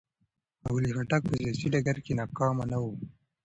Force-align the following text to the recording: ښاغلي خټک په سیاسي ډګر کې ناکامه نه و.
ښاغلي 0.61 0.89
خټک 0.97 1.21
په 1.29 1.35
سیاسي 1.41 1.67
ډګر 1.73 1.97
کې 2.05 2.13
ناکامه 2.19 2.65
نه 2.71 2.77
و. 2.83 2.85